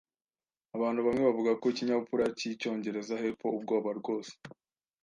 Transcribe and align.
Abantu 0.75 0.99
bamwe 1.05 1.21
bavuga 1.29 1.51
ko 1.59 1.65
ikinyabupfura 1.71 2.25
cyicyongereza, 2.37 3.21
hepfo, 3.23 3.47
ubwoba 3.57 3.89
rwose. 3.99 4.31